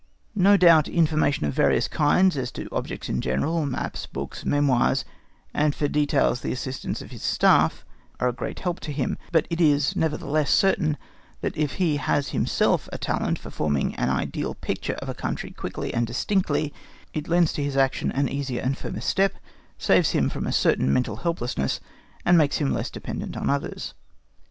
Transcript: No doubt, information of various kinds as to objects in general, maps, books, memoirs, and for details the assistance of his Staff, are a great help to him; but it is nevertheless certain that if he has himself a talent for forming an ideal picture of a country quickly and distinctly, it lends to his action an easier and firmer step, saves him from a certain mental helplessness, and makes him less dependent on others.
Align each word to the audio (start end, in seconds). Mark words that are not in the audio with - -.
No 0.33 0.57
doubt, 0.57 0.87
information 0.87 1.45
of 1.45 1.53
various 1.53 1.87
kinds 1.87 2.35
as 2.35 2.49
to 2.53 2.67
objects 2.71 3.07
in 3.07 3.21
general, 3.21 3.67
maps, 3.67 4.07
books, 4.07 4.43
memoirs, 4.43 5.05
and 5.53 5.75
for 5.75 5.87
details 5.87 6.41
the 6.41 6.51
assistance 6.51 7.03
of 7.03 7.11
his 7.11 7.21
Staff, 7.21 7.85
are 8.19 8.27
a 8.27 8.33
great 8.33 8.61
help 8.61 8.79
to 8.79 8.91
him; 8.91 9.19
but 9.31 9.45
it 9.51 9.61
is 9.61 9.95
nevertheless 9.95 10.49
certain 10.49 10.97
that 11.41 11.55
if 11.55 11.73
he 11.73 11.97
has 11.97 12.29
himself 12.29 12.89
a 12.91 12.97
talent 12.97 13.37
for 13.37 13.51
forming 13.51 13.93
an 13.93 14.09
ideal 14.09 14.55
picture 14.55 14.93
of 14.95 15.07
a 15.09 15.13
country 15.13 15.51
quickly 15.51 15.93
and 15.93 16.07
distinctly, 16.07 16.73
it 17.13 17.27
lends 17.27 17.53
to 17.53 17.63
his 17.63 17.77
action 17.77 18.11
an 18.11 18.27
easier 18.27 18.63
and 18.63 18.79
firmer 18.79 19.01
step, 19.01 19.35
saves 19.77 20.13
him 20.13 20.29
from 20.29 20.47
a 20.47 20.51
certain 20.51 20.91
mental 20.91 21.17
helplessness, 21.17 21.79
and 22.25 22.39
makes 22.39 22.57
him 22.57 22.73
less 22.73 22.89
dependent 22.89 23.37
on 23.37 23.51
others. 23.51 23.93